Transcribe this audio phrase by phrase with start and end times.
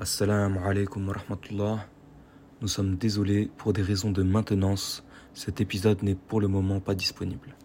[0.00, 1.84] Assalamu alaikum wa rahmatullah.
[2.62, 5.02] Nous sommes désolés pour des raisons de maintenance.
[5.34, 7.56] Cet épisode n'est pour le moment pas disponible.